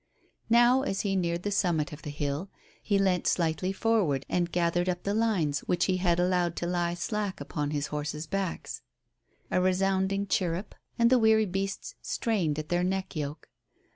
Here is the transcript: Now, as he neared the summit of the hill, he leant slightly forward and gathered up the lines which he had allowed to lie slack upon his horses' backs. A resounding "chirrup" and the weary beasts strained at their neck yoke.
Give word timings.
Now, 0.49 0.81
as 0.81 1.01
he 1.01 1.15
neared 1.15 1.43
the 1.43 1.51
summit 1.51 1.93
of 1.93 2.01
the 2.01 2.09
hill, 2.09 2.49
he 2.81 2.97
leant 2.97 3.27
slightly 3.27 3.71
forward 3.71 4.25
and 4.27 4.51
gathered 4.51 4.89
up 4.89 5.03
the 5.03 5.13
lines 5.13 5.59
which 5.59 5.85
he 5.85 5.97
had 5.97 6.19
allowed 6.19 6.55
to 6.55 6.65
lie 6.65 6.95
slack 6.95 7.39
upon 7.39 7.69
his 7.69 7.85
horses' 7.93 8.25
backs. 8.25 8.81
A 9.51 9.61
resounding 9.61 10.25
"chirrup" 10.25 10.73
and 10.97 11.11
the 11.11 11.19
weary 11.19 11.45
beasts 11.45 11.93
strained 12.01 12.57
at 12.57 12.69
their 12.69 12.83
neck 12.83 13.15
yoke. 13.15 13.47